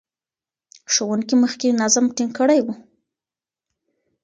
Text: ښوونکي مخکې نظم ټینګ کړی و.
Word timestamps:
ښوونکي 0.93 1.35
مخکې 1.43 1.77
نظم 1.81 2.05
ټینګ 2.15 2.31
کړی 2.39 2.59
و. 2.63 2.67